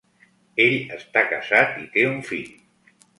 Ell 0.63 0.77
està 0.95 1.21
casat 1.33 1.77
i 1.83 1.85
té 1.99 2.07
un 2.13 2.17
fill. 2.31 2.51